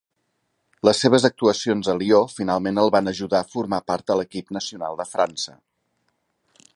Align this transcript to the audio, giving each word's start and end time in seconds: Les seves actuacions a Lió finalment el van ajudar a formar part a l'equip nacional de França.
Les 0.87 1.01
seves 1.03 1.27
actuacions 1.29 1.89
a 1.93 1.95
Lió 1.99 2.21
finalment 2.37 2.81
el 2.85 2.91
van 2.97 3.11
ajudar 3.13 3.41
a 3.45 3.49
formar 3.53 3.81
part 3.93 4.15
a 4.15 4.19
l'equip 4.21 4.51
nacional 4.59 5.01
de 5.03 5.07
França. 5.13 5.59